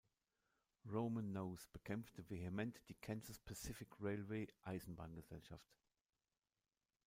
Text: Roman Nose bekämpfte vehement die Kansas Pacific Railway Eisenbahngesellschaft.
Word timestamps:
Roman 0.91 1.21
Nose 1.31 1.67
bekämpfte 1.71 2.27
vehement 2.27 2.81
die 2.89 2.95
Kansas 2.95 3.37
Pacific 3.37 3.87
Railway 3.99 4.47
Eisenbahngesellschaft. 4.63 5.69